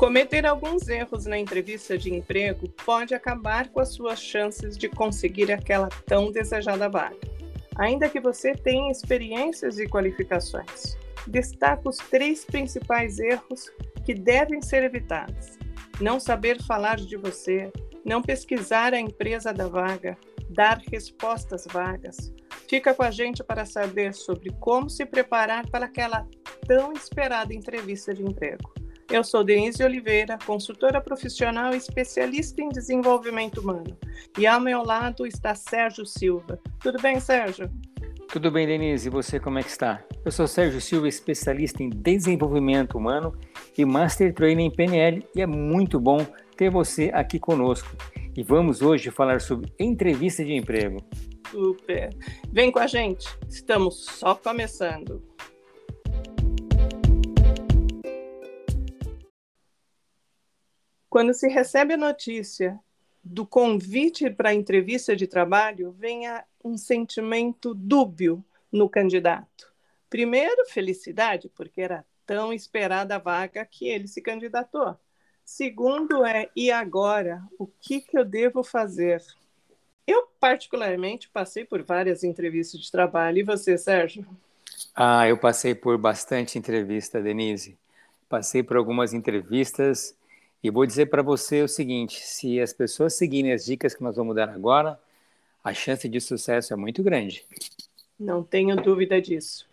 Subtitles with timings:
[0.00, 5.52] Cometer alguns erros na entrevista de emprego pode acabar com as suas chances de conseguir
[5.52, 7.18] aquela tão desejada vaga,
[7.76, 10.96] ainda que você tenha experiências e qualificações.
[11.26, 13.70] Destaco os três principais erros
[14.02, 15.58] que devem ser evitados:
[16.00, 17.70] não saber falar de você,
[18.02, 20.16] não pesquisar a empresa da vaga,
[20.48, 22.32] dar respostas vagas.
[22.70, 26.26] Fica com a gente para saber sobre como se preparar para aquela
[26.66, 28.79] tão esperada entrevista de emprego.
[29.10, 33.98] Eu sou Denise Oliveira, consultora profissional e especialista em desenvolvimento humano.
[34.38, 36.60] E ao meu lado está Sérgio Silva.
[36.80, 37.68] Tudo bem, Sérgio?
[38.28, 39.08] Tudo bem, Denise.
[39.08, 40.00] E você, como é que está?
[40.24, 43.36] Eu sou Sérgio Silva, especialista em desenvolvimento humano
[43.76, 46.24] e Master Trainer em PNL, e é muito bom
[46.56, 47.90] ter você aqui conosco.
[48.36, 50.98] E vamos hoje falar sobre entrevista de emprego.
[51.50, 52.10] Super!
[52.52, 55.20] Vem com a gente, estamos só começando.
[61.20, 62.80] Quando se recebe a notícia
[63.22, 66.22] do convite para a entrevista de trabalho, vem
[66.64, 69.70] um sentimento dúbio no candidato.
[70.08, 74.96] Primeiro, felicidade, porque era tão esperada a vaga que ele se candidatou.
[75.44, 77.42] Segundo é, e agora?
[77.58, 79.22] O que, que eu devo fazer?
[80.06, 83.36] Eu, particularmente, passei por várias entrevistas de trabalho.
[83.36, 84.26] E você, Sérgio?
[84.94, 87.78] Ah, eu passei por bastante entrevista, Denise.
[88.26, 90.18] Passei por algumas entrevistas
[90.62, 94.16] e vou dizer para você o seguinte: se as pessoas seguirem as dicas que nós
[94.16, 95.00] vamos dar agora,
[95.64, 97.44] a chance de sucesso é muito grande.
[98.18, 99.66] Não tenho dúvida disso.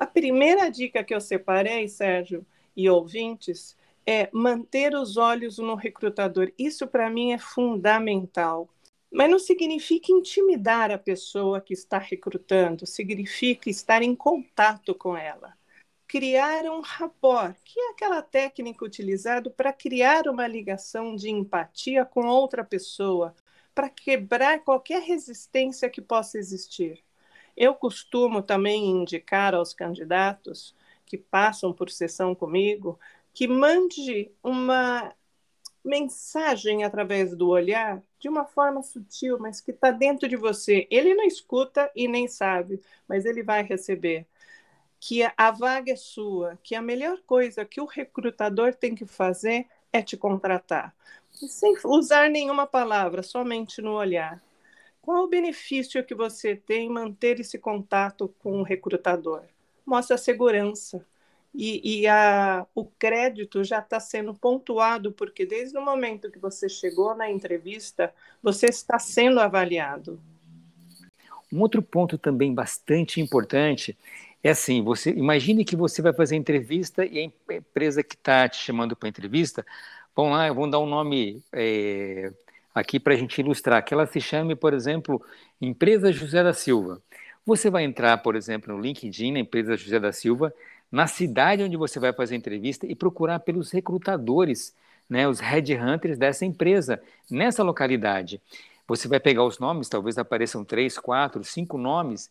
[0.00, 2.44] A primeira dica que eu separei, Sérgio,
[2.76, 6.50] e ouvintes, é manter os olhos no recrutador.
[6.58, 8.68] Isso para mim é fundamental.
[9.12, 15.54] Mas não significa intimidar a pessoa que está recrutando, significa estar em contato com ela
[16.14, 22.28] criar um rapport, que é aquela técnica utilizada para criar uma ligação de empatia com
[22.28, 23.34] outra pessoa,
[23.74, 27.02] para quebrar qualquer resistência que possa existir.
[27.56, 30.72] Eu costumo também indicar aos candidatos
[31.04, 32.96] que passam por sessão comigo
[33.32, 35.12] que mande uma
[35.84, 40.86] mensagem através do olhar de uma forma sutil, mas que está dentro de você.
[40.92, 44.28] Ele não escuta e nem sabe, mas ele vai receber
[45.06, 49.66] que a vaga é sua, que a melhor coisa que o recrutador tem que fazer
[49.92, 50.94] é te contratar,
[51.30, 54.42] sem usar nenhuma palavra, somente no olhar.
[55.02, 59.42] Qual o benefício que você tem em manter esse contato com o recrutador?
[59.84, 61.04] Mostra segurança.
[61.54, 66.66] E, e a, o crédito já está sendo pontuado, porque desde o momento que você
[66.66, 68.12] chegou na entrevista,
[68.42, 70.18] você está sendo avaliado.
[71.52, 73.96] Um outro ponto também bastante importante
[74.44, 78.58] é assim, você imagine que você vai fazer entrevista e a empresa que está te
[78.58, 79.64] chamando para entrevista,
[80.14, 82.30] vamos lá, vamos dar um nome é,
[82.74, 85.24] aqui para a gente ilustrar, que ela se chame, por exemplo,
[85.58, 87.00] Empresa José da Silva.
[87.46, 90.52] Você vai entrar, por exemplo, no LinkedIn, na Empresa José da Silva,
[90.92, 94.74] na cidade onde você vai fazer a entrevista e procurar pelos recrutadores,
[95.08, 98.42] né, os headhunters dessa empresa, nessa localidade.
[98.86, 102.30] Você vai pegar os nomes, talvez apareçam três, quatro, cinco nomes,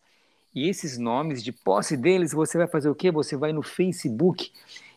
[0.53, 3.11] e esses nomes, de posse deles, você vai fazer o quê?
[3.11, 4.51] Você vai no Facebook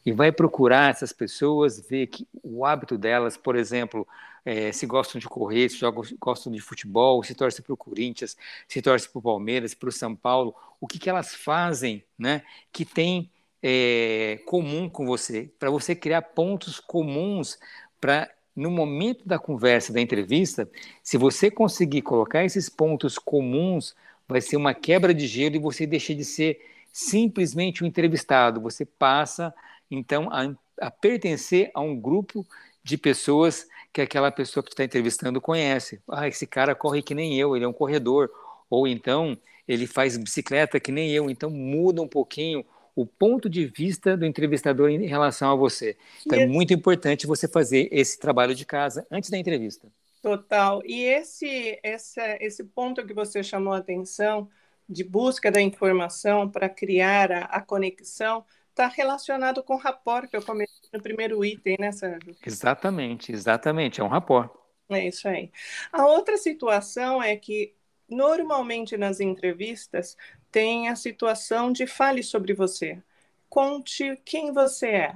[0.04, 4.06] e vai procurar essas pessoas, ver que o hábito delas, por exemplo,
[4.44, 8.36] é, se gostam de correr, se jogam, gostam de futebol, se torcem para o Corinthians,
[8.68, 12.42] se torcem para o Palmeiras, para o São Paulo, o que, que elas fazem né,
[12.72, 13.30] que tem
[13.60, 17.58] é, comum com você, para você criar pontos comuns
[18.00, 20.70] para no momento da conversa, da entrevista,
[21.02, 23.94] se você conseguir colocar esses pontos comuns
[24.28, 26.60] vai ser uma quebra de gelo e você deixa de ser
[26.92, 28.60] simplesmente um entrevistado.
[28.60, 29.54] Você passa,
[29.91, 32.47] então, a, a pertencer a um grupo
[32.82, 36.00] de pessoas que aquela pessoa que está entrevistando conhece.
[36.09, 38.31] Ah, esse cara corre que nem eu, ele é um corredor.
[38.69, 39.36] Ou então,
[39.66, 41.31] ele faz bicicleta que nem eu.
[41.31, 45.97] Então, muda um pouquinho o ponto de vista do entrevistador em relação a você.
[46.24, 49.86] Então, é muito importante você fazer esse trabalho de casa antes da entrevista.
[50.26, 50.82] Total.
[50.84, 54.50] E esse, esse, esse ponto que você chamou a atenção
[54.88, 60.36] de busca da informação para criar a, a conexão está relacionado com o rapport que
[60.36, 62.34] eu comentei no primeiro item, né, Sérgio?
[62.44, 64.00] Exatamente, exatamente.
[64.00, 64.50] É um rapport.
[64.88, 65.48] É isso aí.
[65.92, 67.72] A outra situação é que,
[68.08, 70.16] normalmente nas entrevistas,
[70.50, 73.00] tem a situação de fale sobre você.
[73.48, 75.14] Conte quem você é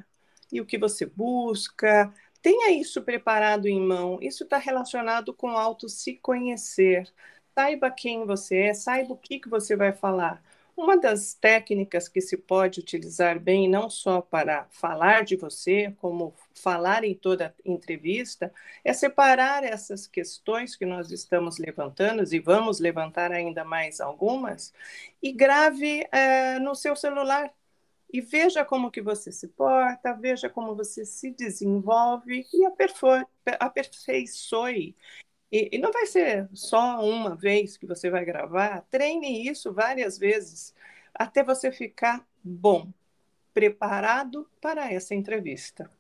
[0.53, 4.19] e o que você busca, Tenha isso preparado em mão.
[4.21, 7.13] Isso está relacionado com auto se conhecer.
[7.55, 10.43] Saiba quem você é, saiba o que, que você vai falar.
[10.77, 16.35] Uma das técnicas que se pode utilizar bem, não só para falar de você, como
[16.55, 18.51] falar em toda entrevista,
[18.83, 24.73] é separar essas questões que nós estamos levantando, e vamos levantar ainda mais algumas,
[25.23, 27.53] e grave é, no seu celular.
[28.13, 32.65] E veja como que você se porta, veja como você se desenvolve e
[33.59, 34.97] aperfeiçoe
[35.53, 40.17] e, e, não vai ser só uma vez que você vai gravar, treine isso várias
[40.17, 40.73] vezes
[41.13, 42.89] até você ficar bom,
[43.53, 45.91] preparado para essa entrevista.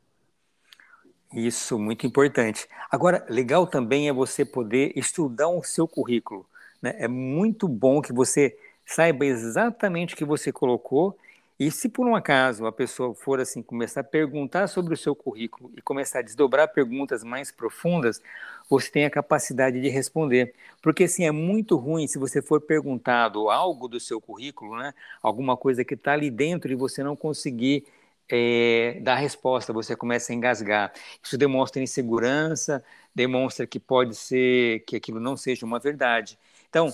[1.32, 2.68] Isso, muito importante.
[2.90, 6.48] Agora, legal também é você poder estudar o seu currículo.
[6.80, 6.94] Né?
[6.98, 11.16] É muito bom que você saiba exatamente o que você colocou
[11.60, 15.14] e se por um acaso a pessoa for assim começar a perguntar sobre o seu
[15.14, 18.22] currículo e começar a desdobrar perguntas mais profundas,
[18.68, 20.54] você tem a capacidade de responder.
[20.80, 25.54] Porque assim é muito ruim se você for perguntado algo do seu currículo, né, alguma
[25.54, 27.84] coisa que está ali dentro e você não conseguir
[28.30, 30.92] é, dar resposta, você começa a engasgar.
[31.22, 32.82] Isso demonstra insegurança,
[33.14, 36.38] demonstra que pode ser que aquilo não seja uma verdade.
[36.70, 36.90] Então,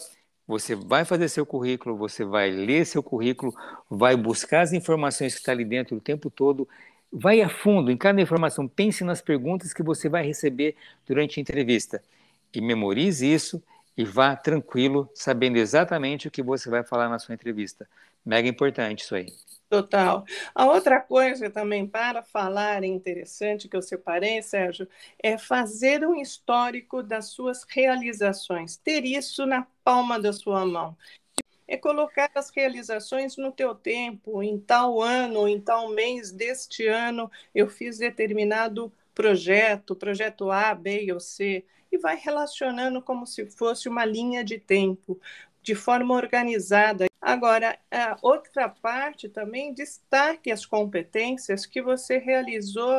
[0.47, 3.55] você vai fazer seu currículo, você vai ler seu currículo,
[3.91, 6.69] vai buscar as informações que estão tá ali dentro o tempo todo,
[7.13, 10.77] vai a fundo em cada informação, pense nas perguntas que você vai receber
[11.07, 12.03] durante a entrevista
[12.55, 13.63] e memorize isso
[13.97, 17.89] e vá tranquilo, sabendo exatamente o que você vai falar na sua entrevista.
[18.25, 19.27] Mega importante isso aí.
[19.69, 20.25] Total.
[20.55, 24.87] A outra coisa também para falar interessante que eu separei, Sérgio,
[25.21, 30.97] é fazer um histórico das suas realizações, ter isso na palma da sua mão.
[31.69, 37.31] É colocar as realizações no teu tempo, em tal ano, em tal mês deste ano,
[37.55, 43.89] eu fiz determinado projeto, projeto A, B ou C, e vai relacionando como se fosse
[43.89, 45.21] uma linha de tempo
[45.63, 47.07] de forma organizada.
[47.21, 52.93] Agora, a outra parte também destaque as competências que você realizou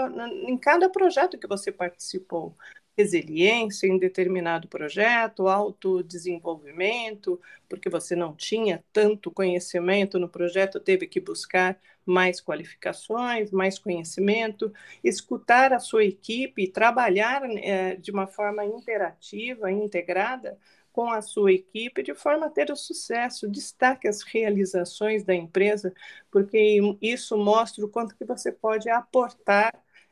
[0.47, 2.55] em cada projeto que você participou.
[2.97, 7.39] Resiliência em determinado projeto, autodesenvolvimento,
[7.69, 14.73] porque você não tinha tanto conhecimento no projeto, teve que buscar mais qualificações, mais conhecimento,
[15.03, 20.57] escutar a sua equipe, trabalhar é, de uma forma interativa, integrada,
[20.91, 23.47] com a sua equipe de forma a ter o sucesso.
[23.47, 25.93] Destaque as realizações da empresa,
[26.31, 29.71] porque isso mostra o quanto que você pode aportar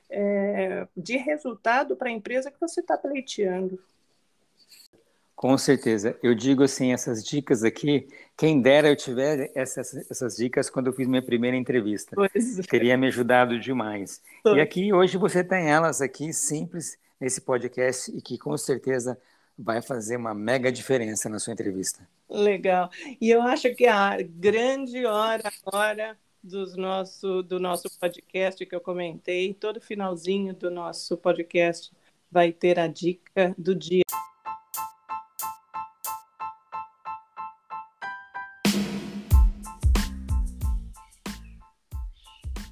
[0.09, 3.79] é, de resultado para a empresa que você está pleiteando.
[5.35, 6.17] Com certeza.
[6.23, 8.07] Eu digo assim, essas dicas aqui,
[8.37, 12.15] quem dera eu tiver essas, essas dicas quando eu fiz minha primeira entrevista.
[12.15, 12.59] Pois.
[12.59, 12.61] É.
[12.63, 14.21] Teria me ajudado demais.
[14.41, 14.55] Pois.
[14.55, 19.19] E aqui, hoje, você tem elas aqui, simples, nesse podcast, e que com certeza
[19.57, 22.07] vai fazer uma mega diferença na sua entrevista.
[22.29, 22.89] Legal.
[23.19, 28.79] E eu acho que a grande hora agora dos nosso, do nosso podcast que eu
[28.79, 31.91] comentei, todo finalzinho do nosso podcast
[32.31, 34.03] vai ter a dica do dia.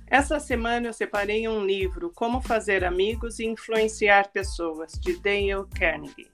[0.07, 6.29] Essa semana eu separei um livro, Como Fazer Amigos e Influenciar Pessoas, de Dale Carnegie.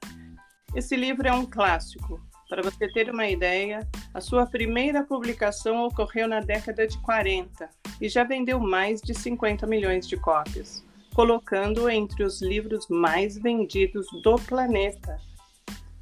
[0.75, 2.19] Esse livro é um clássico.
[2.49, 7.69] Para você ter uma ideia, a sua primeira publicação ocorreu na década de 40
[8.01, 14.07] e já vendeu mais de 50 milhões de cópias, colocando entre os livros mais vendidos
[14.23, 15.19] do planeta.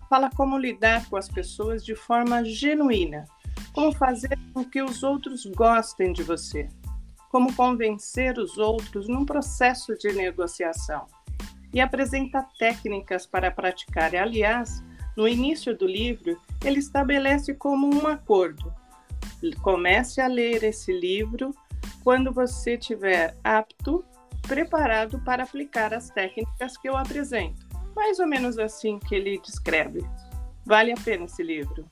[0.09, 3.25] Fala como lidar com as pessoas de forma genuína,
[3.73, 6.69] como fazer com que os outros gostem de você,
[7.29, 11.05] como convencer os outros num processo de negociação
[11.73, 14.15] e apresenta técnicas para praticar.
[14.15, 14.83] Aliás,
[15.17, 18.71] no início do livro, ele estabelece como um acordo.
[19.63, 21.51] Comece a ler esse livro
[22.03, 24.05] quando você estiver apto,
[24.43, 27.65] preparado para aplicar as técnicas que eu apresento.
[27.95, 30.05] Mais ou menos assim que ele descreve.
[30.63, 31.89] Vale a pena esse livro.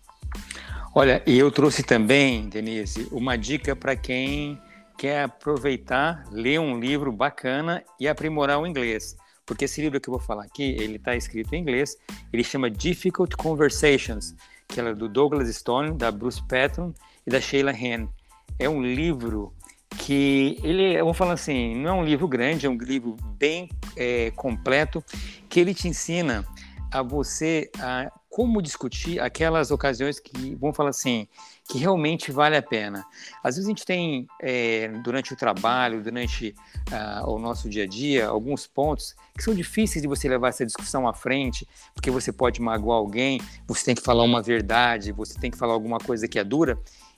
[0.94, 4.62] Olha, e eu trouxe também, Denise, uma dica para quem
[4.98, 10.14] quer aproveitar, ler um livro bacana e aprimorar o inglês porque esse livro que eu
[10.14, 11.98] vou falar aqui, ele está escrito em inglês,
[12.34, 14.36] ele chama Difficult Conversations,
[14.68, 16.94] que é do Douglas Stone, da Bruce Patton
[17.26, 18.10] e da Sheila Hen.
[18.58, 19.54] É um livro
[19.98, 24.32] que ele, vamos falar assim, não é um livro grande, é um livro bem é,
[24.32, 25.04] completo,
[25.48, 26.46] que ele te ensina
[26.92, 31.26] a você a como discutir aquelas ocasiões que, vamos falar assim,
[31.68, 33.04] que realmente vale a pena.
[33.44, 36.54] Às vezes a gente tem, é, durante o trabalho, durante
[36.92, 40.66] uh, o nosso dia a dia, alguns pontos que são difíceis de você levar essa
[40.66, 45.40] discussão à frente, porque você pode magoar alguém, você tem que falar uma verdade, você
[45.40, 46.78] tem que falar alguma coisa que é dura,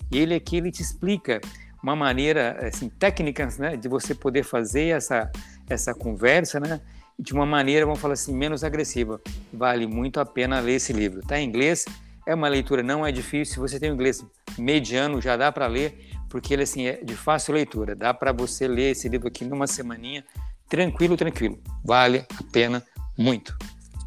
[0.10, 1.42] E ele aqui ele te explica
[1.84, 5.30] uma maneira, assim, técnicas, né, de você poder fazer essa,
[5.70, 6.80] essa conversa, né,
[7.20, 9.20] de uma maneira, vamos falar assim, menos agressiva.
[9.52, 11.20] Vale muito a pena ler esse livro.
[11.20, 11.86] Está em inglês,
[12.28, 13.54] é uma leitura, não é difícil.
[13.54, 14.24] Se você tem um inglês
[14.60, 17.96] mediano, já dá para ler, porque ele assim é de fácil leitura.
[17.96, 20.26] Dá para você ler esse livro aqui numa semaninha,
[20.68, 21.58] tranquilo, tranquilo.
[21.86, 22.84] Vale a pena
[23.18, 23.58] muito.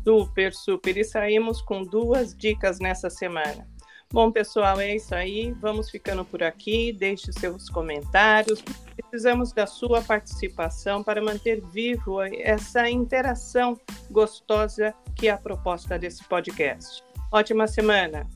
[0.05, 0.97] Super, super.
[0.99, 3.67] E saímos com duas dicas nessa semana.
[4.13, 5.53] Bom, pessoal, é isso aí.
[5.53, 6.93] Vamos ficando por aqui.
[6.93, 8.63] Deixe seus comentários.
[8.97, 16.23] Precisamos da sua participação para manter vivo essa interação gostosa que é a proposta desse
[16.25, 17.03] podcast.
[17.31, 18.27] Ótima semana.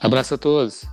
[0.00, 0.84] Abraço a todos.